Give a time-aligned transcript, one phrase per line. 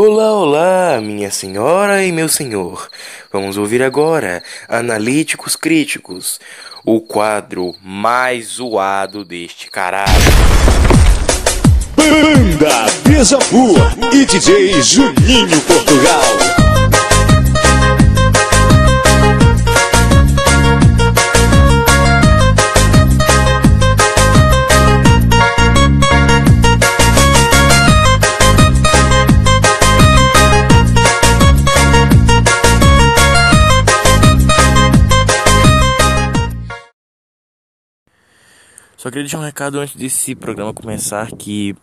[0.00, 2.88] Olá, olá, minha senhora e meu senhor.
[3.32, 6.38] Vamos ouvir agora Analíticos Críticos,
[6.84, 10.12] o quadro mais zoado deste caralho.
[11.96, 13.38] Banda Beija
[14.12, 16.47] e DJ Juninho Portugal.
[39.08, 41.74] Só queria deixar um recado antes desse programa começar que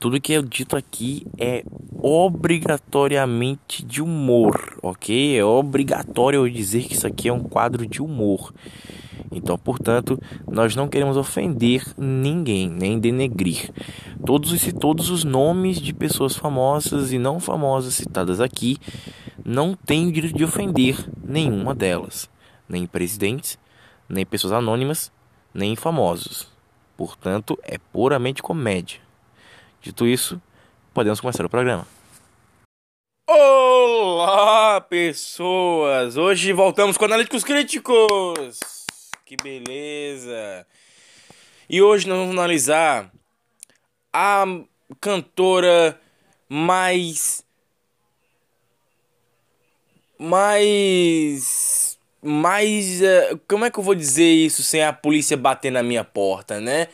[0.00, 1.62] tudo que é dito aqui é
[2.00, 5.38] obrigatoriamente de humor, ok?
[5.38, 8.52] É obrigatório eu dizer que isso aqui é um quadro de humor.
[9.30, 13.70] Então, portanto, nós não queremos ofender ninguém, nem denegrir.
[14.26, 18.78] Todos, todos os nomes de pessoas famosas e não famosas citadas aqui
[19.44, 22.28] não têm o direito de ofender nenhuma delas,
[22.68, 23.56] nem presidentes,
[24.08, 25.12] nem pessoas anônimas,
[25.54, 26.48] nem famosos.
[26.96, 29.00] Portanto, é puramente comédia.
[29.80, 30.40] Dito isso,
[30.94, 31.86] podemos começar o programa.
[33.28, 36.16] Olá, pessoas!
[36.16, 38.60] Hoje voltamos com Analíticos Críticos!
[39.24, 40.66] Que beleza!
[41.68, 43.10] E hoje nós vamos analisar
[44.12, 44.44] a
[45.00, 45.98] cantora
[46.48, 47.44] mais.
[50.18, 51.91] mais
[52.22, 56.04] mas uh, como é que eu vou dizer isso sem a polícia bater na minha
[56.04, 56.86] porta, né?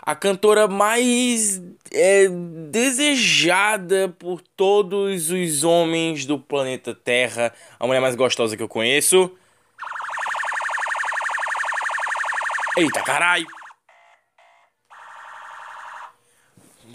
[0.00, 1.60] A cantora mais
[1.92, 2.28] é,
[2.70, 9.30] desejada por todos os homens do planeta Terra, a mulher mais gostosa que eu conheço.
[12.76, 13.46] Eita caralho!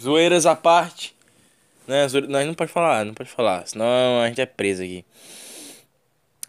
[0.01, 1.15] Zoeiras à parte,
[1.85, 2.07] né?
[2.07, 2.27] Zoeira...
[2.27, 5.05] Nós não pode falar, não pode falar, senão a gente é preso aqui.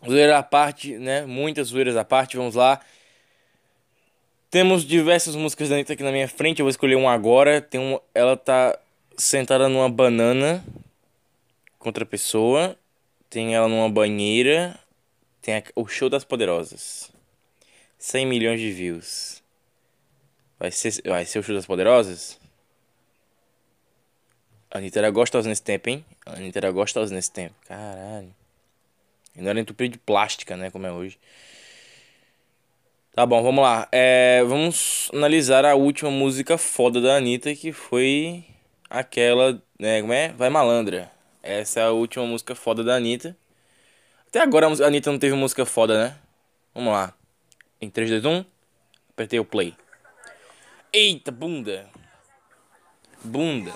[0.06, 1.24] Zoeira à parte, né?
[1.24, 2.80] Muitas zoeiras à parte, vamos lá.
[4.50, 7.60] Temos diversas músicas da Anitta aqui na minha frente, eu vou escolher uma agora.
[7.60, 8.78] Tem um, ela tá
[9.16, 10.64] sentada numa banana
[11.78, 12.76] contra a pessoa.
[13.28, 14.78] Tem ela numa banheira.
[15.42, 17.10] Tem a, o Show das Poderosas.
[17.98, 19.42] 100 milhões de views.
[20.58, 22.38] Vai ser, vai ser o Show das Poderosas?
[24.70, 26.04] A Anitta era gostosa nesse tempo, hein?
[26.24, 27.54] A Anitta era gostosa nesse tempo.
[27.66, 28.34] Caralho.
[29.36, 30.70] E não era entupido de plástica, né?
[30.70, 31.18] Como é hoje.
[33.14, 33.88] Tá bom, vamos lá.
[33.92, 38.44] É, vamos analisar a última música foda da Anitta, que foi
[38.90, 40.00] aquela, né?
[40.00, 40.32] Como é?
[40.32, 41.10] Vai Malandra.
[41.42, 43.36] Essa é a última música foda da Anitta.
[44.28, 46.16] Até agora a Anitta não teve música foda, né?
[46.74, 47.14] Vamos lá.
[47.80, 48.44] Em 3, 2, 1.
[49.10, 49.74] Apertei o play.
[50.92, 51.86] Eita, bunda.
[53.22, 53.72] Bunda.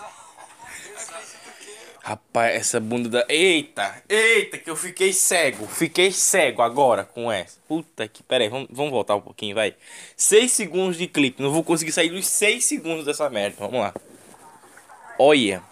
[2.08, 3.26] Rapaz, essa bunda da.
[3.28, 4.02] Eita!
[4.08, 5.66] Eita, que eu fiquei cego.
[5.66, 7.60] Fiquei cego agora com essa.
[7.68, 8.22] Puta que.
[8.22, 9.74] Pera aí, vamos, vamos voltar um pouquinho, vai.
[10.16, 11.42] 6 segundos de clipe.
[11.42, 13.56] Não vou conseguir sair dos 6 segundos dessa merda.
[13.58, 13.92] Vamos lá.
[15.18, 15.62] Olha.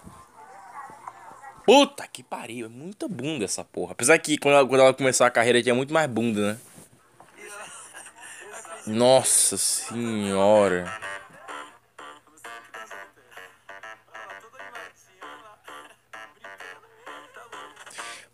[1.65, 2.67] Puta que pariu.
[2.67, 3.93] É muita bunda essa porra.
[3.93, 6.59] Apesar que quando ela, quando ela começou a carreira tinha muito mais bunda, né?
[8.85, 10.85] Nossa senhora.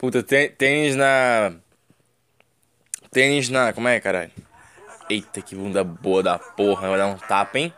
[0.04, 1.54] Puta, tênis na.
[3.10, 3.72] Tênis na.
[3.72, 4.32] Como é, caralho?
[5.10, 6.90] Eita, que bunda boa da porra.
[6.90, 7.74] Vai dar um tapa, hein?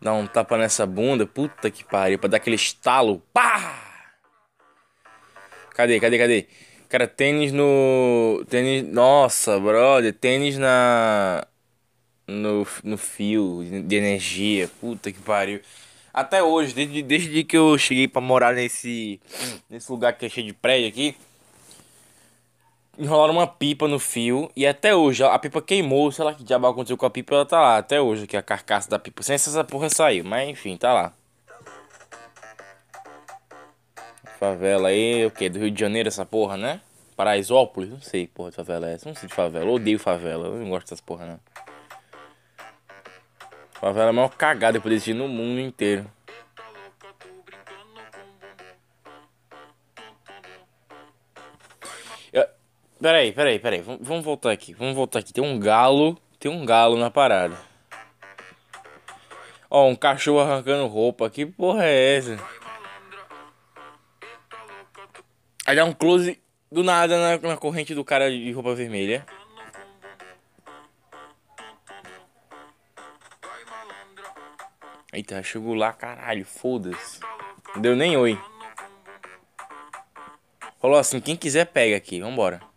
[0.00, 1.26] Dar um tapa nessa bunda.
[1.26, 2.16] Puta que pariu.
[2.16, 3.20] Pra dar aquele estalo.
[3.32, 4.06] Pá!
[5.74, 6.46] Cadê, cadê, cadê?
[6.88, 8.44] Cara, tênis no.
[8.48, 8.84] Tênis.
[8.84, 10.14] Nossa, brother.
[10.14, 11.44] Tênis na.
[12.28, 14.70] No, no fio de energia.
[14.80, 15.60] Puta que pariu.
[16.14, 19.20] Até hoje, desde, desde que eu cheguei pra morar nesse.
[19.68, 21.16] Nesse lugar que é cheio de prédio aqui
[22.98, 26.66] enrolaram uma pipa no fio e até hoje a pipa queimou, sei lá que diabo
[26.66, 29.34] aconteceu com a pipa, ela tá lá até hoje, que a carcaça da pipa, sem
[29.34, 31.12] essa porra saiu, mas enfim, tá lá.
[34.38, 35.48] Favela aí, o que?
[35.48, 36.80] Do Rio de Janeiro essa porra, né?
[37.16, 37.90] Paraisópolis?
[37.90, 39.08] Não sei, porra de favela é essa.
[39.08, 41.40] Não sei de favela, eu odeio favela, eu não gosto dessas porra não.
[43.74, 46.10] Favela é a maior cagada que eu podia no mundo inteiro.
[53.02, 53.82] Peraí, peraí, peraí.
[53.82, 54.72] Vamos voltar aqui.
[54.74, 55.32] Vamos voltar aqui.
[55.32, 56.16] Tem um galo.
[56.38, 57.56] Tem um galo na parada.
[59.68, 61.28] Ó, um cachorro arrancando roupa.
[61.28, 62.38] Que porra é essa?
[65.66, 66.40] Aí dá um close
[66.70, 69.26] Do nada na, na corrente do cara de roupa vermelha.
[75.12, 77.20] Eita, chegou lá, caralho, foda-se.
[77.74, 78.40] Não deu nem oi.
[80.80, 82.71] Falou assim, quem quiser pega aqui, vambora.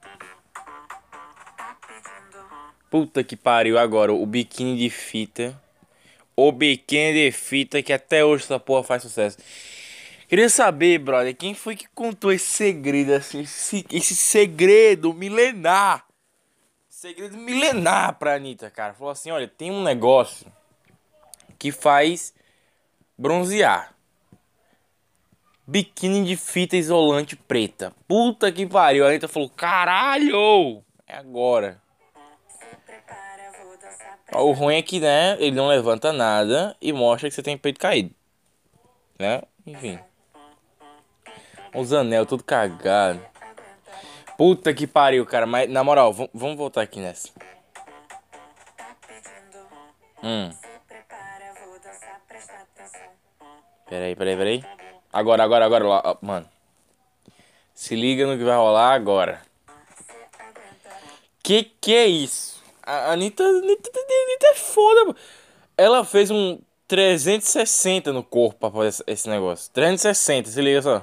[2.95, 5.61] Puta que pariu agora, o biquíni de fita.
[6.33, 9.37] O biquíni de fita que até hoje essa porra faz sucesso.
[10.29, 16.05] Queria saber, brother, quem foi que contou esse segredo assim, esse, esse segredo milenar.
[16.87, 18.93] Segredo milenar pra Anitta, cara.
[18.93, 20.47] Falou assim, olha, tem um negócio
[21.59, 22.33] que faz
[23.17, 23.93] bronzear.
[25.67, 27.93] Biquíni de fita isolante preta.
[28.07, 29.03] Puta que pariu.
[29.03, 30.81] A Anitta falou, caralho!
[31.05, 31.83] É agora.
[34.37, 37.79] O ruim é que, né, ele não levanta nada e mostra que você tem peito
[37.79, 38.13] caído.
[39.17, 39.41] Né?
[39.65, 39.99] Enfim.
[41.73, 43.21] Os anel tudo cagado.
[44.37, 45.45] Puta que pariu, cara.
[45.45, 47.29] Mas, na moral, vamos voltar aqui nessa.
[50.21, 50.51] Hum.
[53.87, 54.63] Peraí, peraí, peraí.
[55.13, 56.17] Agora, agora, agora.
[56.21, 56.49] Mano.
[57.73, 59.41] Se liga no que vai rolar agora.
[61.43, 62.54] Que que é isso?
[62.85, 65.15] A Anitta, Anitta, Anitta é foda.
[65.75, 69.71] Ela fez um 360 no corpo pra fazer esse negócio.
[69.73, 71.01] 360, se liga só.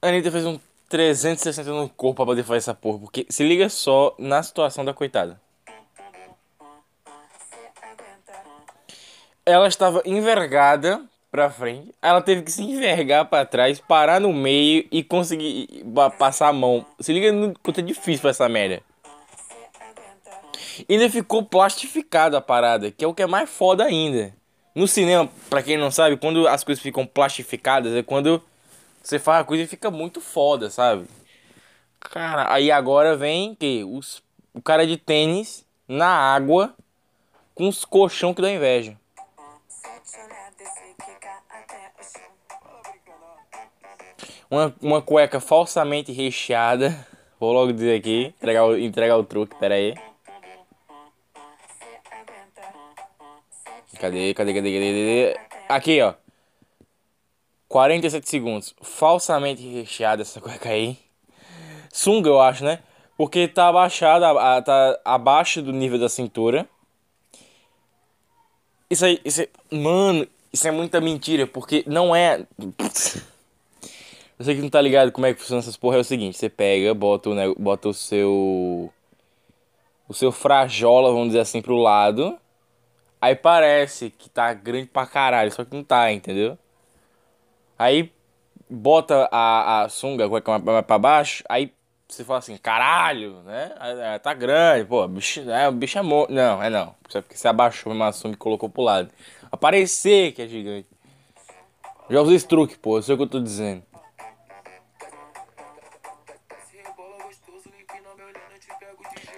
[0.00, 0.58] A Anitta fez um
[0.88, 3.00] 360 no corpo pra poder fazer essa porra.
[3.00, 5.38] Porque se liga só na situação da coitada.
[9.44, 11.94] Ela estava envergada pra frente.
[12.00, 15.84] Ela teve que se envergar pra trás, parar no meio e conseguir
[16.18, 16.84] passar a mão.
[16.98, 18.82] Se liga no quanto é difícil pra essa merda.
[20.88, 24.34] E ainda ficou plastificada a parada, que é o que é mais foda ainda.
[24.74, 28.42] No cinema, pra quem não sabe, quando as coisas ficam plastificadas é quando
[29.02, 31.06] você faz a coisa e fica muito foda, sabe?
[32.00, 34.22] Cara, aí agora vem que os,
[34.52, 36.74] o cara de tênis na água
[37.54, 38.96] com os colchão que dá inveja.
[44.50, 47.06] Uma, uma cueca falsamente recheada.
[47.38, 49.94] Vou logo dizer aqui, entregar o, entregar o truque, pera aí.
[53.98, 55.40] Cadê, cadê, cadê, cadê, cadê?
[55.68, 56.14] Aqui, ó.
[57.68, 58.74] 47 segundos.
[58.82, 60.98] Falsamente recheada essa cueca aí.
[61.92, 62.80] Sunga, eu acho, né?
[63.16, 64.26] Porque tá abaixada,
[64.62, 66.68] tá abaixo do nível da cintura.
[68.90, 72.46] Isso aí, isso aí, mano, isso é muita mentira, porque não é.
[74.38, 76.48] Você que não tá ligado como é que funciona essas porra, é o seguinte, você
[76.48, 78.92] pega, bota o, né, bota o seu.
[80.08, 82.38] O seu frajola, vamos dizer assim, pro lado.
[83.20, 86.56] Aí parece que tá grande pra caralho, só que não tá, entendeu?
[87.78, 88.12] Aí
[88.68, 90.28] bota a, a sunga
[90.82, 91.72] pra baixo, aí
[92.08, 94.18] você fala assim, caralho, né?
[94.22, 96.32] Tá grande, pô, bicho, é, o bicho é morto.
[96.32, 96.94] Não, é não.
[97.08, 99.10] Só porque você abaixou uma sunga e colocou pro lado.
[99.50, 100.86] Aparecer que é gigante.
[102.08, 103.82] Já usei esse truque, pô, eu sei o que eu tô dizendo.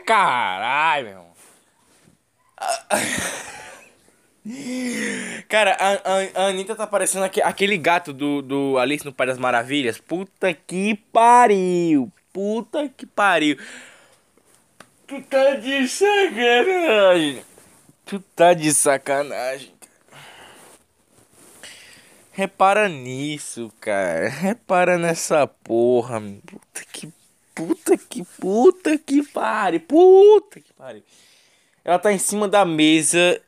[0.08, 1.28] Caralho, meu irmão.
[5.48, 9.38] Cara, a, a, a Anitta tá parecendo aquele gato do, do Alice no País das
[9.38, 9.98] Maravilhas.
[9.98, 12.10] Puta que pariu.
[12.32, 13.58] Puta que pariu.
[15.06, 17.42] Tu tá de sacanagem.
[18.06, 19.74] Tu tá de sacanagem.
[22.32, 24.30] Repara nisso, cara.
[24.30, 26.18] Repara nessa porra.
[26.46, 27.12] Puta que.
[27.58, 28.22] Puta que.
[28.40, 29.80] Puta que pariu.
[29.80, 31.02] Puta que pariu.
[31.84, 33.42] Ela tá em cima da mesa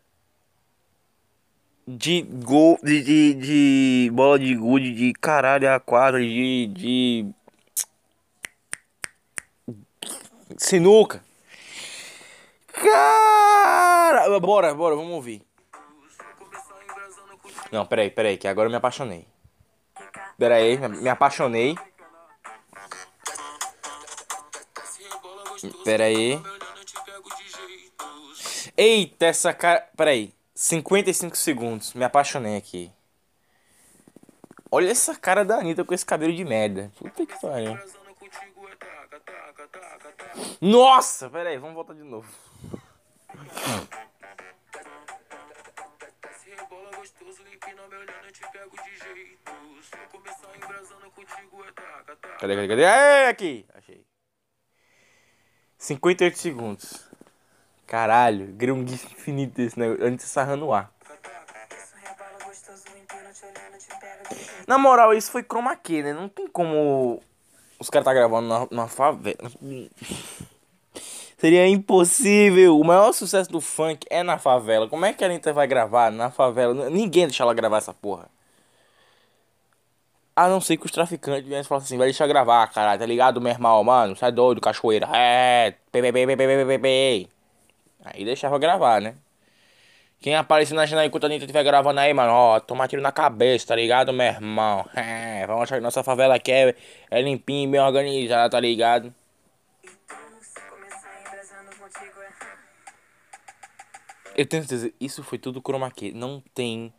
[1.87, 7.27] de gol, de, de, de bola de gude, de caralho a quadra, de, de
[10.57, 11.23] sinuca.
[12.73, 15.43] Cara, bora, bora, vamos ouvir.
[17.71, 19.25] Não, peraí, peraí, que agora eu me apaixonei.
[20.37, 21.77] Peraí, me apaixonei.
[25.85, 26.41] Peraí.
[28.77, 29.89] Eita, essa cara.
[29.97, 30.33] Peraí.
[30.55, 31.95] 55 segundos.
[31.95, 32.93] Me apaixonei aqui.
[34.71, 36.93] Olha essa cara da Anitta com esse cabelo de merda.
[36.97, 37.77] Puta que pariu.
[40.61, 41.29] Nossa!
[41.29, 42.29] Pera aí, vamos voltar de novo.
[52.39, 52.85] Cadê, cadê, cadê?
[53.27, 53.67] Aqui!
[53.75, 54.10] Achei.
[55.81, 57.09] 58 segundos.
[57.87, 60.05] Caralho, grei infinito desse negócio.
[60.05, 60.93] Antes de sarrando o ar.
[64.67, 66.13] Na moral, isso foi chroma key, né?
[66.13, 67.21] Não tem como
[67.79, 69.51] os caras tá gravando na, na favela.
[71.39, 72.79] Seria impossível.
[72.79, 74.87] O maior sucesso do funk é na favela.
[74.87, 76.91] Como é que a Anitta vai gravar na favela?
[76.91, 78.29] Ninguém deixa ela gravar essa porra.
[80.41, 83.43] A não ser que os traficantes venham falar assim, vai deixar gravar, caralho, tá ligado,
[83.43, 84.17] meu irmão, mano?
[84.17, 85.07] Sai doido, cachoeira.
[85.15, 85.75] É,
[88.03, 89.17] Aí deixava gravar, né?
[90.19, 93.13] Quem aparecer na janela enquanto a Anitta estiver gravando aí, mano, ó, toma tiro na
[93.13, 94.87] cabeça, tá ligado, meu irmão?
[94.97, 96.75] É, vamos achar que nossa favela aqui é,
[97.11, 99.15] é limpinha e bem organizada, tá ligado?
[104.35, 106.13] Eu tenho certeza, isso foi tudo chroma key.
[106.13, 106.91] Não tem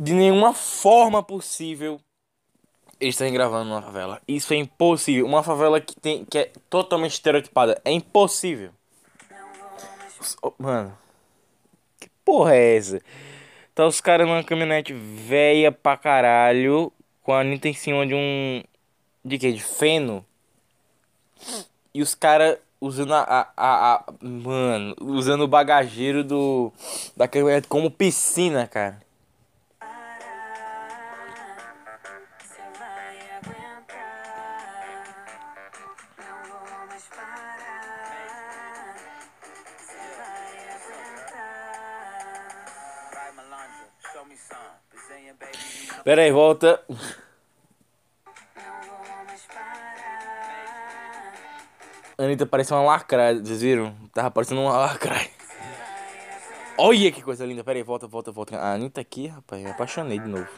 [0.00, 2.00] de nenhuma forma possível
[2.98, 4.20] eles estarem gravando numa favela.
[4.26, 5.26] Isso é impossível.
[5.26, 7.80] Uma favela que tem que é totalmente estereotipada.
[7.84, 8.70] É impossível.
[10.58, 10.96] Mano,
[11.98, 13.02] que porra é essa?
[13.74, 16.90] Tá os caras numa caminhonete velha pra caralho.
[17.22, 18.62] Com a Anitta em cima de um.
[19.22, 19.52] De que?
[19.52, 20.24] De feno.
[21.92, 26.72] E os caras usando a, a, a, a, Mano, usando o bagageiro do.
[27.14, 29.09] Da caminhonete como piscina, cara.
[46.04, 46.82] Pera aí, volta.
[52.16, 53.94] Anitta parece uma lacraia, vocês viram?
[54.14, 55.30] Tava parecendo uma lacraia.
[56.78, 57.62] Olha que coisa linda.
[57.62, 58.58] Pera aí, volta, volta, volta.
[58.58, 60.48] A Anitta aqui, rapaz, me apaixonei de novo.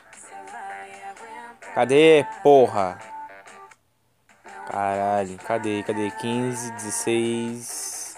[1.75, 2.99] Cadê, porra?
[4.68, 6.11] Caralho, cadê, cadê?
[6.11, 8.16] 15, 16...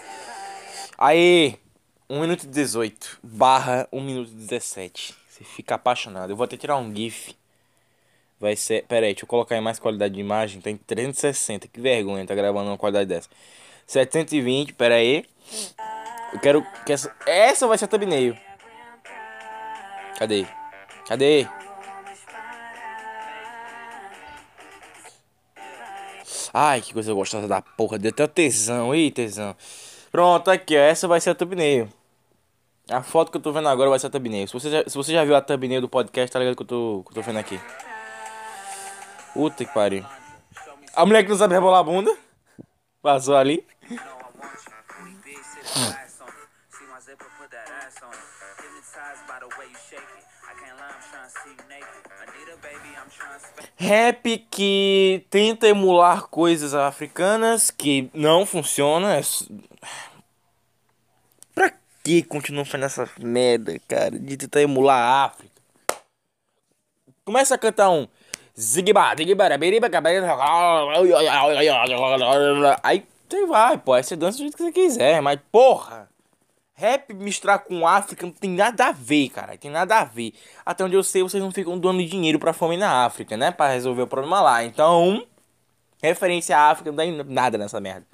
[0.99, 1.59] Aí,
[2.09, 5.24] 1 minuto e 18 barra 1 minuto e 17.
[5.35, 6.31] Você fica apaixonado.
[6.31, 7.35] Eu vou até tirar um GIF.
[8.39, 8.85] Vai ser.
[8.85, 10.61] Pera aí, deixa eu colocar em mais qualidade de imagem.
[10.61, 11.67] Tem 360.
[11.67, 13.29] Que vergonha, tá gravando uma qualidade dessa.
[13.85, 15.27] 720, pera aí.
[16.33, 17.13] Eu quero que essa.
[17.27, 18.37] Essa vai ser a thumbnail.
[20.17, 20.47] Cadê?
[21.09, 21.49] Cadê?
[26.53, 27.99] Ai, que coisa gostosa da porra.
[27.99, 28.93] Deu até tesão.
[28.93, 29.57] aí tesão.
[30.13, 30.81] Pronto, aqui, ó.
[30.81, 31.89] Essa vai ser a thumbnail.
[32.91, 34.47] A foto que eu tô vendo agora vai ser a thumbnail.
[34.47, 36.67] Se você já, se você já viu a thumbnail do podcast, tá ligado que eu
[36.67, 37.59] tô, que eu tô vendo aqui.
[39.33, 40.05] Puta que pariu.
[40.95, 42.15] A mulher que não sabe rebolar a bunda.
[43.03, 43.67] Passou ali.
[53.77, 59.17] Rap que tenta emular coisas africanas que não funciona.
[59.17, 59.23] É
[62.05, 64.19] que continuam fazendo essa merda, cara?
[64.19, 65.55] De tentar emular a África.
[67.25, 68.07] Começa a cantar um.
[72.83, 73.95] Aí você vai, pô.
[73.95, 75.23] Aí você dança do jeito que você quiser.
[75.23, 76.11] Mas, porra.
[76.77, 79.57] Rap misturar com África não tem nada a ver, cara.
[79.57, 80.35] Tem nada a ver.
[80.67, 83.51] Até onde eu sei, vocês não ficam doando dinheiro pra fome na África, né?
[83.51, 84.65] Pra resolver o problema lá.
[84.65, 85.25] Então,
[86.03, 88.05] referência à África não dá nada nessa merda.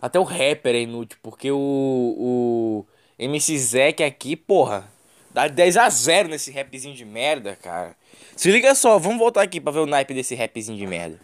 [0.00, 2.86] Até o rapper é inútil, porque o, o
[3.18, 4.88] MC Zek aqui, porra,
[5.30, 7.96] dá 10 a 0 nesse rapzinho de merda, cara.
[8.36, 11.18] Se liga só, vamos voltar aqui pra ver o naipe desse rapzinho de merda.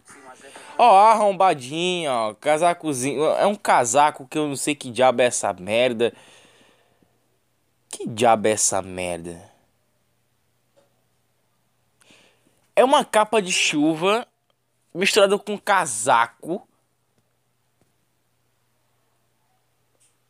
[0.78, 3.24] Ó, arrombadinho, ó, casacozinho.
[3.24, 6.12] É um casaco que eu não sei que diabo é essa merda.
[7.90, 9.50] Que diabo é essa merda?
[12.74, 14.26] É uma capa de chuva
[14.94, 16.66] misturada com casaco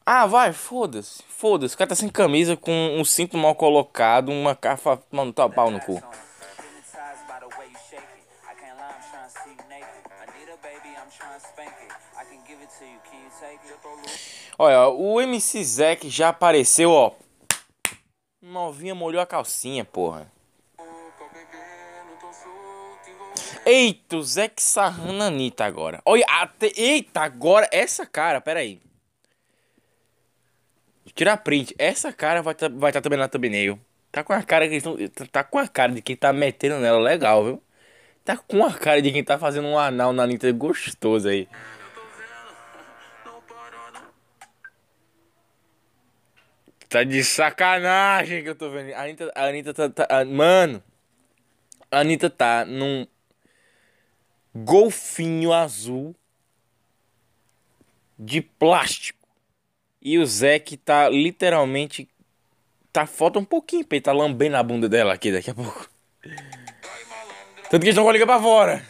[0.05, 1.23] Ah, vai, foda-se.
[1.29, 1.75] Foda-se.
[1.75, 5.01] O cara tá sem camisa, com um cinto mal colocado, uma cafa.
[5.11, 6.03] Mano, tá pau no cu.
[14.59, 17.13] Olha, o MC Zack já apareceu, ó.
[18.41, 20.31] Novinha molhou a calcinha, porra.
[23.65, 26.03] Eita, o Zack sarrando a Anitta agora.
[26.05, 26.73] Olha, até...
[26.77, 28.81] eita, agora essa cara, pera aí.
[31.15, 31.75] Tirar print.
[31.79, 33.79] Essa cara vai estar tá, vai tá também na thumbnail.
[34.11, 34.97] Tá com a cara que tão,
[35.31, 37.63] tá com a cara de quem tá metendo nela legal, viu?
[38.25, 41.49] Tá com a cara de quem tá fazendo um anal na Anitta gostoso aí.
[46.89, 48.93] Tá de sacanagem que eu tô vendo.
[48.93, 50.83] A Anitta, a Anitta tá, tá a, Mano.
[51.91, 53.07] A Anitta tá num
[54.55, 56.15] golfinho azul
[58.19, 59.22] de plástico.
[60.05, 62.09] E o Zeke tá literalmente
[62.93, 65.89] tá, falta um pouquinho pra ele tá lambendo a bunda dela aqui daqui a pouco.
[67.71, 68.83] Tanto que eles não vão ligar pra fora.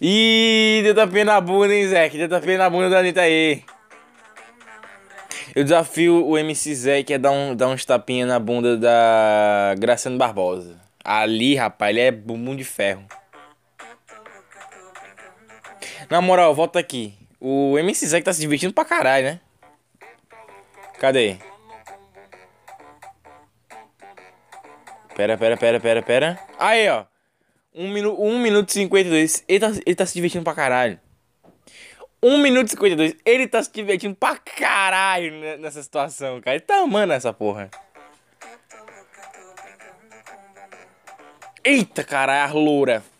[0.00, 2.08] Ih, deu tapinha na bunda, hein, Zé?
[2.08, 3.62] Deu tapinha na bunda da Anitta aí.
[5.54, 10.16] Eu desafio o MC que é dar, um, dar uns tapinha na bunda da Graciano
[10.16, 10.80] Barbosa.
[11.04, 13.06] Ali, rapaz, ele é bumbum de ferro.
[16.12, 17.14] Na moral, volta aqui.
[17.40, 19.40] O MC que tá se divertindo pra caralho, né?
[20.98, 21.38] Cadê?
[25.16, 26.38] Pera, pera, pera, pera, pera.
[26.58, 27.06] Aí, ó.
[27.74, 29.42] 1 minu um minuto e 52.
[29.48, 31.00] Ele tá, ele tá se divertindo pra caralho.
[32.22, 33.16] 1 minuto e 52.
[33.24, 36.56] Ele tá se divertindo pra caralho nessa situação, cara.
[36.56, 37.70] Ele tá amando essa porra.
[41.64, 43.11] Eita, caralho, a loura.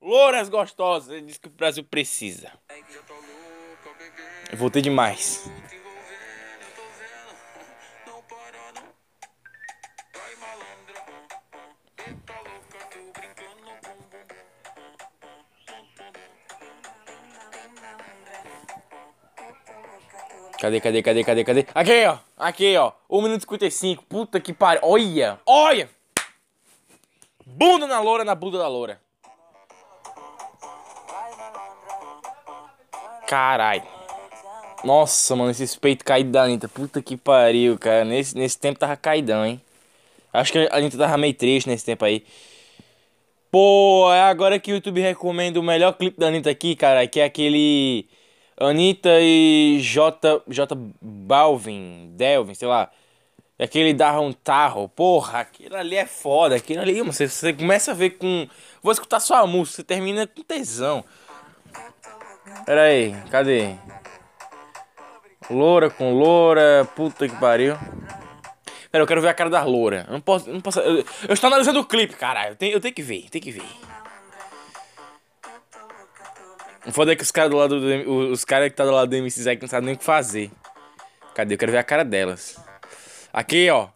[0.00, 1.10] Louras gostosas.
[1.10, 2.50] Ele disse que o Brasil precisa.
[4.50, 5.48] Eu voltei demais.
[20.60, 21.66] Cadê, cadê, cadê, cadê, cadê?
[21.74, 22.18] Aqui, ó.
[22.36, 22.92] Aqui, ó.
[23.08, 24.04] 1 minuto e 55.
[24.04, 24.82] Puta que pariu.
[24.84, 25.40] Olha.
[25.46, 25.88] Olha.
[27.46, 29.00] Bunda na loura, na bunda da loura.
[33.30, 33.84] Caralho.
[34.82, 36.68] Nossa, mano, esses peitos caídos da Anitta.
[36.68, 38.04] Puta que pariu, cara.
[38.04, 39.60] Nesse, nesse tempo tava caidão, hein.
[40.32, 42.24] Acho que a Anitta tava meio triste nesse tempo aí.
[43.48, 47.06] Pô, é agora que o YouTube recomenda o melhor clipe da Anitta aqui, cara.
[47.06, 48.08] Que é aquele...
[48.58, 50.42] Anitta e J.
[50.48, 50.76] J.
[51.00, 52.90] Balvin, Delvin, sei lá.
[53.60, 57.94] Aquele dar um tarro, porra, aquilo ali é foda, aquilo ali, você, você começa a
[57.94, 58.48] ver com.
[58.82, 61.04] Vou escutar só a música, você termina com tesão.
[62.70, 63.74] Pera aí, cadê?
[65.50, 67.74] Loura com loura, puta que pariu.
[68.92, 70.04] Pera, eu quero ver a cara da loura.
[70.06, 70.48] Eu não posso.
[70.48, 72.52] não posso eu, eu, estou analisando o clipe, caralho.
[72.52, 73.66] Eu tenho, eu tenho que ver, tenho que ver.
[76.86, 79.08] O foda é que os caras do lado do, os caras que tá do lado
[79.08, 80.48] do MC Zack não sabem nem o que fazer.
[81.34, 81.54] Cadê?
[81.54, 82.56] Eu quero ver a cara delas.
[83.32, 83.88] Aqui, ó.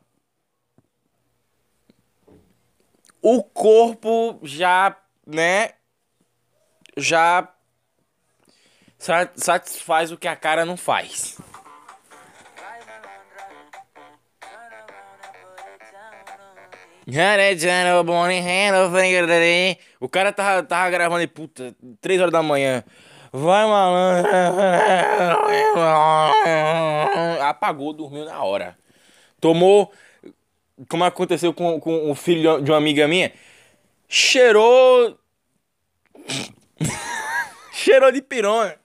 [3.22, 5.74] O corpo já, né?
[6.96, 7.53] Já
[9.36, 11.36] satisfaz o que a cara não faz.
[20.00, 22.82] O cara tava, tava gravando e puta, 3 horas da manhã.
[23.30, 24.30] Vai malandro.
[27.42, 28.78] Apagou, dormiu na hora.
[29.38, 29.92] Tomou,
[30.88, 33.32] como aconteceu com, com o filho de uma amiga minha,
[34.08, 35.18] cheirou.
[37.70, 38.83] cheirou de pirona.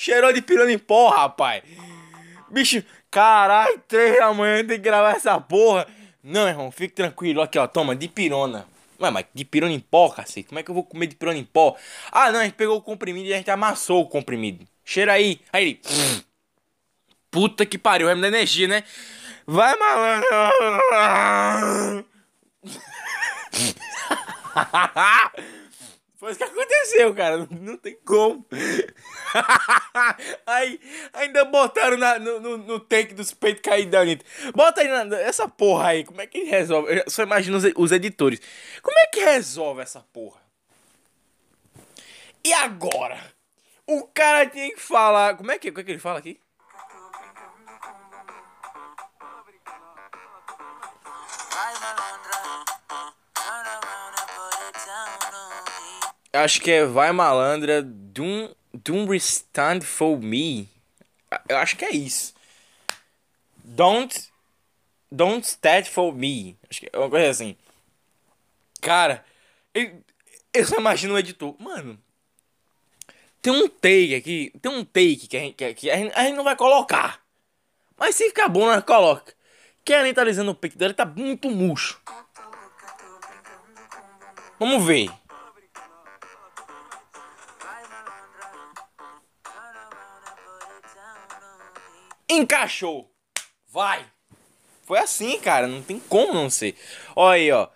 [0.00, 1.64] Cheirou de pirona em pó, rapaz.
[2.48, 5.88] Bicho, caralho, 3 da manhã tem que gravar essa porra.
[6.22, 7.42] Não, irmão, fique tranquilo.
[7.42, 8.64] Aqui, ó, toma, de pirona.
[9.00, 10.46] Ué, mas de pirona em pó, cacete?
[10.46, 11.76] Como é que eu vou comer de pirona em pó?
[12.12, 14.64] Ah, não, a gente pegou o comprimido e a gente amassou o comprimido.
[14.84, 15.40] Cheira aí.
[15.52, 15.80] Aí ele...
[17.28, 18.84] Puta que pariu, vai me energia, né?
[19.44, 20.28] Vai, malandro.
[26.18, 27.46] Foi isso que aconteceu, cara.
[27.60, 28.44] Não, tem como.
[30.44, 30.80] aí,
[31.12, 34.00] ainda botaram na, no, no, no take dos peitos caídos da.
[34.52, 36.04] Bota aí na, essa porra aí.
[36.04, 36.92] Como é que resolve?
[36.92, 38.40] Eu só imagino os, os editores.
[38.82, 40.40] Como é que resolve essa porra?
[42.44, 43.20] E agora?
[43.86, 45.36] O cara tem que falar.
[45.36, 46.40] Como é que, como é que ele fala aqui?
[56.38, 60.68] Acho que é Vai Malandra, Doom, Doom Stand For Me.
[61.48, 62.32] Eu acho que é isso.
[63.64, 64.28] Don't
[65.10, 66.56] Don't Stand For Me.
[66.70, 67.56] Acho que é uma coisa assim.
[68.80, 69.24] Cara,
[69.74, 70.00] eu,
[70.54, 71.56] eu só imagino o editor.
[71.60, 71.98] Mano,
[73.42, 74.52] tem um take aqui.
[74.62, 77.20] Tem um take que a gente, que a gente, a gente não vai colocar.
[77.96, 79.34] Mas se ficar bom, nós coloca.
[79.84, 82.00] Que a tá o peito dela tá muito murcho.
[84.60, 85.10] Vamos ver.
[92.38, 93.10] Encaixou.
[93.68, 94.06] Vai.
[94.84, 95.66] Foi assim, cara.
[95.66, 96.76] Não tem como não ser.
[97.16, 97.68] Olha aí, ó.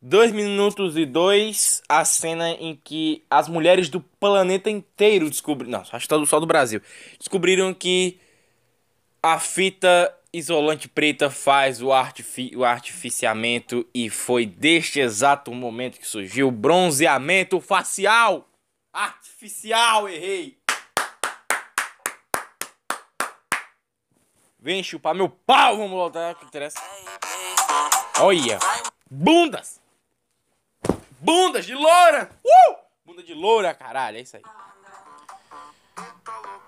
[0.00, 5.72] 2 minutos e 2, a cena em que as mulheres do planeta inteiro descobriram.
[5.72, 6.80] Não, acho que só do Brasil.
[7.18, 8.20] Descobriram que
[9.22, 16.06] a fita isolante preta faz o, artifi o artificiamento e foi deste exato momento que
[16.06, 18.48] surgiu o bronzeamento facial.
[18.92, 20.57] Artificial, errei.
[24.68, 26.78] Vem chupar meu pau, vamos voltar, que interessa.
[28.20, 28.58] Olha,
[29.10, 29.80] bundas.
[31.18, 32.28] Bundas de loura.
[32.44, 32.76] Uh!
[33.02, 34.42] Bunda de loura, caralho, é isso aí.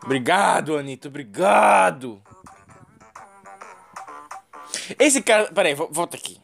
[0.02, 2.22] Obrigado, Anitta, obrigado.
[4.98, 5.52] Esse cara.
[5.52, 6.40] Pera aí, volta aqui.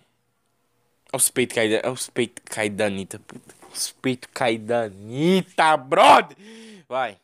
[1.11, 1.91] Os peitos caídos.
[1.91, 3.19] Os peitos caídos da Anitta.
[3.19, 3.55] Puta.
[3.73, 6.37] Os peitos caídos da Anitta, brother.
[6.87, 7.19] Vai.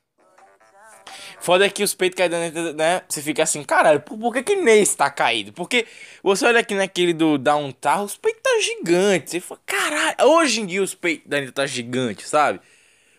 [1.42, 2.38] Foda que os peitos caídos
[2.76, 3.02] né?
[3.08, 5.52] Você fica assim, caralho, por, por que que nesse tá caído?
[5.52, 5.88] Porque
[6.22, 9.32] você olha aqui naquele do Downtown, os peitos tá gigantes.
[9.32, 12.60] Você fala, caralho, hoje em dia os peitos da Anitta tá gigantes, sabe?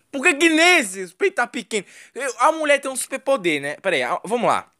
[0.10, 1.86] Por que que nesse os peitos tá pequeno?
[2.40, 3.76] A mulher tem um superpoder, né?
[3.82, 4.72] Pera aí, vamos lá.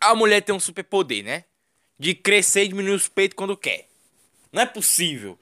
[0.00, 1.44] A mulher tem um superpoder, né?
[1.96, 3.86] De crescer e diminuir os peitos quando quer.
[4.52, 5.38] Não é possível.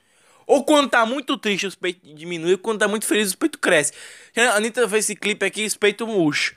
[0.46, 3.96] Ou quando tá muito triste, os peitos diminuem, quando tá muito feliz, os peitos crescem.
[4.36, 6.54] A Anitta fez esse clipe aqui, os peitos murcho.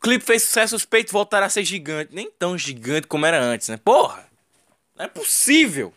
[0.00, 2.14] Clipe fez sucesso, os peitos voltaram a ser gigantes.
[2.14, 3.76] Nem tão gigante como era antes, né?
[3.76, 4.26] Porra!
[4.96, 5.92] Não é possível!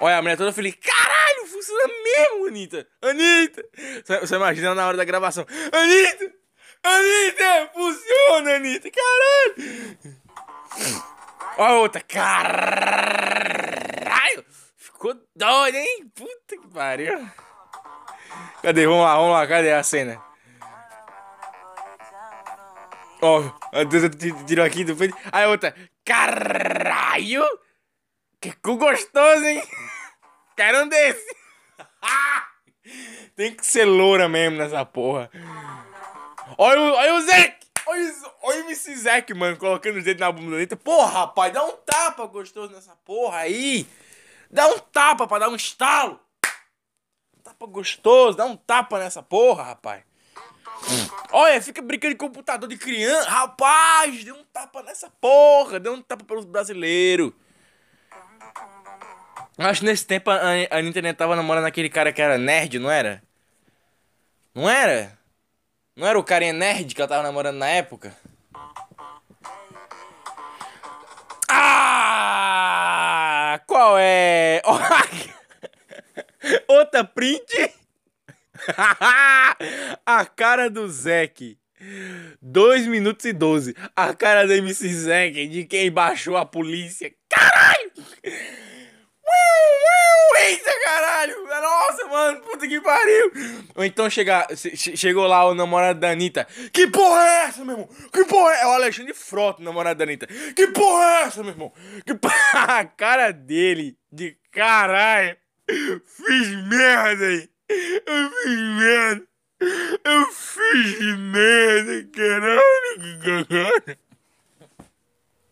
[0.00, 0.74] Olha, a mulher toda feliz.
[0.74, 2.86] Caralho, funciona mesmo, Anitta!
[3.00, 3.64] Anitta!
[4.20, 5.46] Você imagina na hora da gravação.
[5.72, 6.32] Anitta!
[6.82, 7.70] Anitta!
[7.72, 8.90] Funciona, Anitta!
[8.90, 9.54] Caralho!
[11.56, 12.00] Olha a outra.
[12.02, 13.24] Caralho!
[14.76, 16.10] Ficou doido, hein?
[16.14, 17.26] Puta que pariu.
[18.62, 18.86] Cadê?
[18.86, 19.46] Vamos lá, vamos lá.
[19.46, 20.20] Cadê a cena?
[23.24, 25.16] Ó, oh, tirou aqui do peito.
[25.32, 25.74] Aí a outra.
[26.04, 27.42] Caralho!
[28.38, 29.62] Que cu gostoso, hein?
[30.54, 31.24] Quero um desse.
[33.34, 35.30] Tem que ser loura mesmo nessa porra.
[36.58, 37.64] Olha, olha o Zeke!
[37.86, 40.76] Olha, olha o MC Zack, mano, colocando os dedos na bunda dele.
[40.76, 43.86] Porra, rapaz, dá um tapa gostoso nessa porra aí.
[44.50, 46.20] Dá um tapa pra dar um estalo.
[47.38, 50.02] Um tapa gostoso, dá um tapa nessa porra, rapaz.
[51.32, 53.28] Olha, fica brincando de computador de criança.
[53.28, 55.80] Rapaz, deu um tapa nessa porra.
[55.80, 57.32] Deu um tapa pelos brasileiros.
[59.56, 62.90] Acho que nesse tempo a, a internet tava namorando aquele cara que era nerd, não
[62.90, 63.22] era?
[64.54, 65.16] Não era?
[65.96, 68.16] Não era o carinha nerd que ela tava namorando na época?
[71.48, 73.60] Ah!
[73.66, 74.60] Qual é?
[76.68, 77.74] Outra print?
[80.06, 81.58] a cara do Zeke.
[82.40, 83.74] 2 minutos e 12.
[83.94, 87.12] A cara do MC Zeke de quem baixou a polícia.
[87.28, 87.92] Caralho!
[90.36, 91.46] Eita caralho!
[91.46, 93.32] Nossa, mano, puta que pariu!
[93.74, 96.46] Ou então chega, chegou lá o namorado da Anitta.
[96.72, 97.88] Que porra é essa, meu irmão?
[98.12, 98.62] Que porra é?
[98.62, 100.26] É o Alexandre Frota, namorado da Anitta.
[100.54, 101.72] Que porra é essa, meu irmão?
[102.04, 102.34] Que porra...
[102.80, 105.36] A cara dele, de caralho.
[105.68, 107.48] Fiz merda aí.
[107.68, 109.26] Eu fiz merda.
[110.04, 112.62] Eu fiz merda, caralho.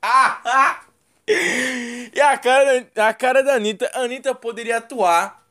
[0.03, 0.85] Ah, ah.
[1.27, 5.47] E a cara, a cara da Anitta, a Anitta poderia atuar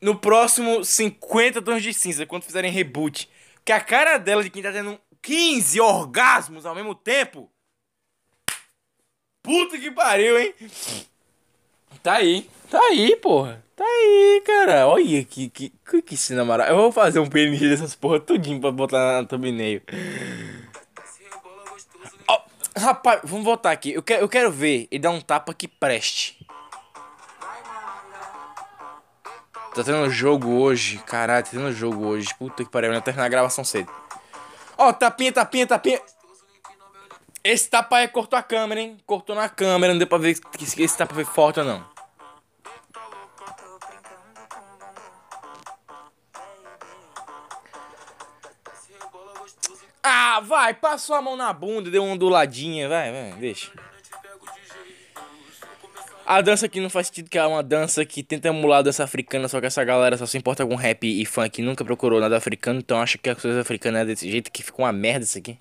[0.00, 3.28] no próximo 50 tons de cinza, quando fizerem reboot.
[3.64, 7.50] Que a cara dela de quem tá tendo 15 orgasmos ao mesmo tempo.
[9.42, 10.54] Puta que pariu, hein?
[12.06, 13.64] Tá aí, tá aí, porra.
[13.74, 14.86] Tá aí, cara.
[14.86, 16.78] Olha que, que, que, que cena maravilhosa.
[16.78, 19.82] Eu vou fazer um PNG dessas porra tudinho pra botar na thumbnail.
[22.76, 23.92] Rapaz, vamos voltar aqui.
[23.92, 26.46] Eu quero, eu quero ver ele dar um tapa que preste.
[29.74, 30.98] Tá tendo jogo hoje.
[30.98, 32.32] Caralho, tá tendo jogo hoje.
[32.38, 33.90] Puta que pariu, vai terminar a gravação cedo.
[34.78, 36.00] Ó, oh, tapinha, tapinha, tapinha.
[37.42, 38.96] Esse tapa aí cortou a câmera, hein?
[39.04, 41.95] Cortou na câmera, não deu pra ver se esse tapa foi forte ou não.
[50.08, 53.72] Ah, vai, passou a mão na bunda, deu uma onduladinha, vai, vai, deixa.
[56.24, 59.02] A dança aqui não faz sentido que é uma dança que tenta emular a dança
[59.02, 62.36] africana, só que essa galera só se importa com rap e funk, nunca procurou nada
[62.36, 65.38] africano, então acha que a coisa africana é desse jeito que ficou uma merda isso
[65.38, 65.58] aqui.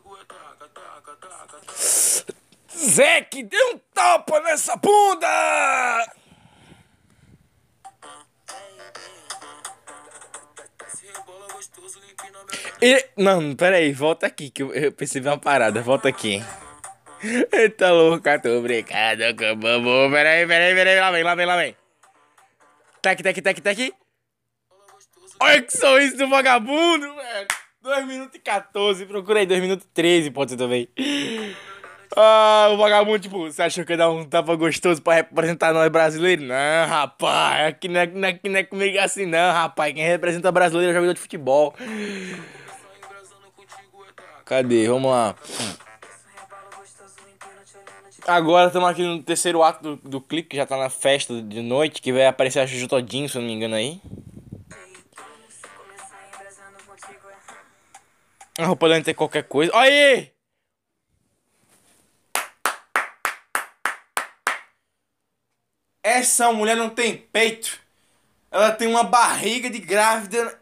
[2.78, 6.14] Zeke, dê um tapa nessa bunda!
[12.82, 16.44] E, não, peraí, volta aqui que eu, percebi uma parada, volta aqui.
[17.52, 20.12] Eita louca, tô brincando com o bambu.
[20.12, 21.76] Peraí, peraí, peraí, lá vem, lá vem, lá vem.
[23.02, 23.94] Tec, tec, tec, tec.
[25.40, 27.48] Olha que sorriso do vagabundo, velho.
[27.82, 30.90] 2 minutos e 14, procura aí, 2 minutos e 13, pode ser também.
[32.18, 35.92] Ah, o vagabundo, tipo, você achou que ia dar um tapa gostoso pra representar nós
[35.92, 36.48] brasileiros?
[36.48, 39.94] Não, rapaz, aqui não é, não é, não é comigo assim, não, rapaz.
[39.94, 41.74] Quem representa brasileiro é jogador de futebol.
[44.46, 44.88] Cadê?
[44.88, 45.36] Vamos lá.
[48.26, 51.62] Agora estamos aqui no terceiro ato do, do clipe, que já tá na festa de
[51.62, 54.02] noite, que vai aparecer a Juju todinho, se eu não me engano aí.
[58.58, 59.70] A roupa deve ter qualquer coisa.
[59.76, 60.35] Aí!
[66.06, 67.80] Essa mulher não tem peito.
[68.52, 70.56] Ela tem uma barriga de grávida.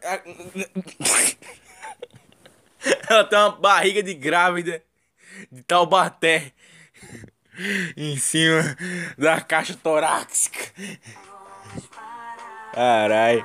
[3.10, 4.82] Ela tem uma barriga de grávida
[5.52, 6.50] de Taubaté
[7.94, 8.74] em cima
[9.18, 10.72] da caixa torácica.
[12.72, 13.44] Carai,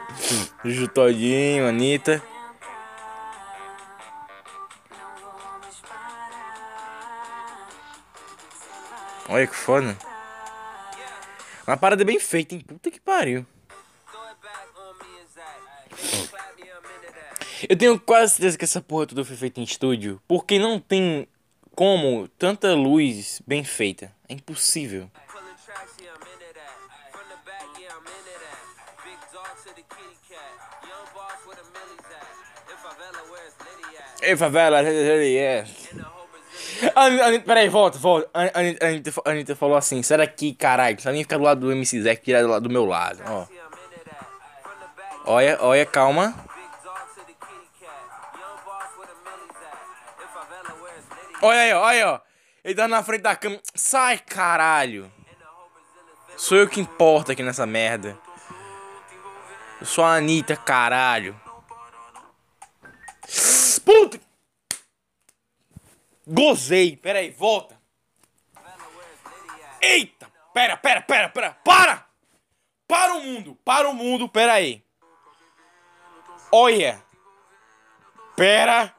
[0.63, 2.23] Juju todinho, Anitta.
[9.27, 10.08] Olha que foda.
[11.69, 12.61] Uma parada bem feita, hein?
[12.61, 13.45] Puta que pariu.
[17.69, 20.19] Eu tenho quase certeza que essa porra tudo foi feita em estúdio.
[20.27, 21.27] Porque não tem
[21.75, 24.11] como tanta luz bem feita.
[24.27, 25.11] É impossível.
[34.23, 35.65] Ei, favela, é.
[36.95, 38.29] Anitta, peraí, volta, volta.
[38.33, 41.71] A Anitta, a Anitta falou assim: será que caralho, só nem ficar do lado do
[41.71, 43.47] MC Zé, tirar do do meu lado, ó.
[45.25, 46.33] Olha, olha, calma.
[51.41, 52.19] Olha aí, olha ó.
[52.63, 53.61] Ele tá na frente da câmera.
[53.73, 55.11] Sai, caralho.
[56.35, 58.17] Sou eu que importa aqui nessa merda.
[59.79, 61.39] Eu sou a Anitta, caralho.
[63.85, 64.28] Puta!
[66.29, 66.95] Gozei.
[66.95, 67.79] Pera aí, volta.
[69.81, 70.31] Eita!
[70.53, 71.51] Pera, pera, pera, pera.
[71.63, 72.07] Para!
[72.87, 74.83] Para o mundo, para o mundo, pera aí.
[76.51, 77.03] Olha.
[78.35, 78.95] Pera.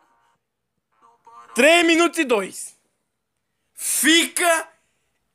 [1.54, 2.78] 3 minutos e 2.
[3.74, 4.68] Fica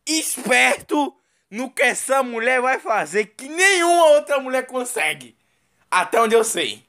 [0.06, 1.18] esperto
[1.50, 5.38] no que essa mulher vai fazer que nenhuma outra mulher consegue.
[5.90, 6.86] Até onde eu sei.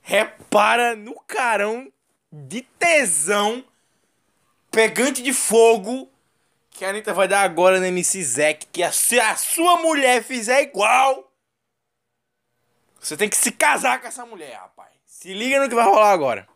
[0.00, 1.92] Repara no carão
[2.34, 3.64] de tesão
[4.68, 6.10] pegante de fogo
[6.68, 8.66] que a Anitta vai dar agora no MC Zack.
[8.66, 11.32] Que a, se a sua mulher fizer igual,
[12.98, 14.90] você tem que se casar com essa mulher, rapaz.
[15.06, 16.48] Se liga no que vai rolar agora.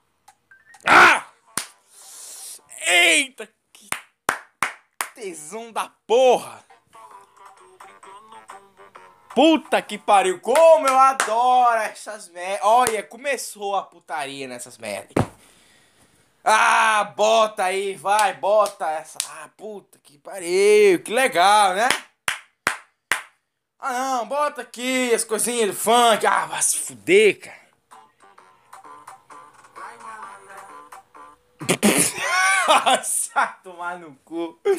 [0.84, 1.24] Ah!
[2.84, 3.48] Eita!
[3.72, 3.88] Que
[5.14, 6.64] tesão da porra!
[9.32, 10.40] Puta que pariu!
[10.40, 12.66] Como eu adoro essas merdas!
[12.66, 15.27] Olha, começou a putaria nessas merdas.
[16.50, 19.18] Ah, bota aí, vai, bota essa.
[19.28, 20.98] Ah, puta que pariu!
[21.02, 21.86] Que legal, né?
[23.78, 26.26] Ah, não, bota aqui as coisinhas do funk.
[26.26, 27.68] Ah, vai se fuder, cara.
[32.96, 34.58] Nossa, tomar no cu.
[34.64, 34.76] O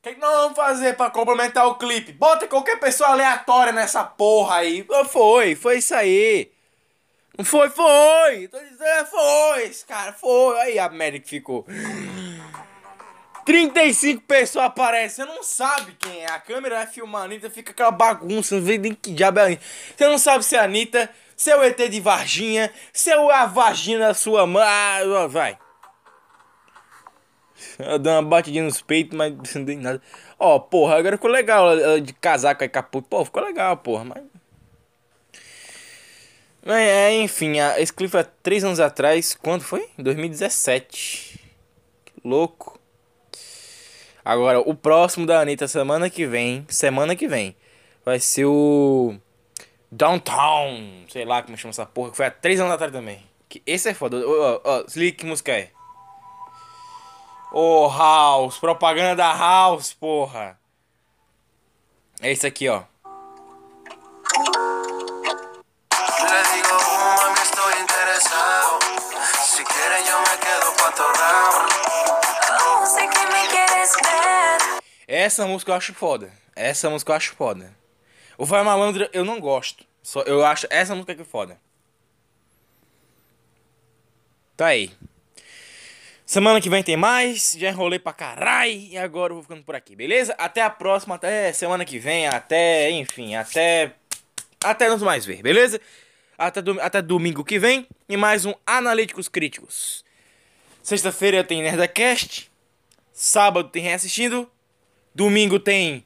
[0.00, 2.12] que, que nós vamos fazer pra complementar o clipe?
[2.12, 4.86] Bota qualquer pessoa aleatória nessa porra aí.
[5.10, 6.53] Foi, foi isso aí.
[7.42, 8.48] Foi, foi.
[8.48, 9.70] Tô dizendo, é, foi.
[9.88, 10.60] Cara, foi.
[10.60, 11.66] Aí a que ficou.
[13.44, 16.30] 35 pessoas aparecem, você não sabe quem é.
[16.30, 19.42] A câmera vai filmar a Anitta, fica aquela bagunça, não vê nem que diabo é
[19.42, 19.64] a Anitta.
[19.96, 23.32] Você não sabe se é a Anitta, se é o ET de Varginha, se é
[23.32, 24.62] a vagina da sua mãe.
[24.64, 25.58] Ah, vai.
[27.78, 30.02] Ela deu uma batidinha nos peitos, mas não deu nada.
[30.38, 33.04] Ó, oh, porra, agora ficou legal de casaco e capuz.
[33.08, 34.33] Pô, ficou legal, porra, mas.
[36.66, 39.34] Mas é, enfim, esse clipe foi há 3 anos atrás.
[39.34, 39.88] Quando foi?
[39.98, 41.40] 2017.
[42.04, 42.80] Que louco.
[44.24, 47.54] Agora, o próximo da Anitta semana que vem, semana que vem,
[48.02, 49.14] vai ser o
[49.92, 53.22] Downtown, sei lá como chama essa porra, que foi há 3 anos atrás também.
[53.46, 54.16] Que esse é foda.
[54.26, 55.70] Ó, ó, se liga que música é.
[57.52, 60.58] Ô, oh, House, propaganda da House, porra.
[62.22, 62.84] É isso aqui, ó.
[75.06, 76.32] Essa música eu acho foda.
[76.56, 77.74] Essa música eu acho foda.
[78.36, 79.84] O Vai Malandro eu não gosto.
[80.02, 81.58] Só eu acho essa música que é foda.
[84.56, 84.92] Tá aí.
[86.26, 87.56] Semana que vem tem mais.
[87.58, 88.72] Já enrolei pra caralho.
[88.72, 90.34] E agora eu vou ficando por aqui, beleza?
[90.38, 91.14] Até a próxima.
[91.14, 92.26] Até semana que vem.
[92.26, 93.92] Até, enfim, até.
[94.62, 95.80] Até nos mais ver, beleza?
[96.36, 97.86] Até, do, até domingo que vem.
[98.08, 100.03] E mais um Analíticos Críticos.
[100.84, 102.52] Sexta-feira tem Nerdcast.
[103.10, 104.46] Sábado tem Reassistindo.
[105.14, 106.04] Domingo tem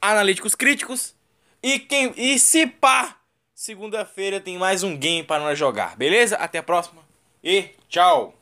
[0.00, 1.14] analíticos críticos.
[1.62, 3.18] E quem e se pá,
[3.54, 5.94] segunda-feira tem mais um game para nós jogar.
[5.94, 6.36] Beleza?
[6.36, 7.02] Até a próxima
[7.42, 8.34] e tchau.